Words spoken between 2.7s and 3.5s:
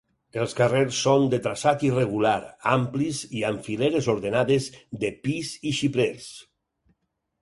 amplis i